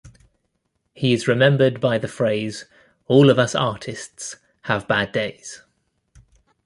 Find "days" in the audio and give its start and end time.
5.11-5.61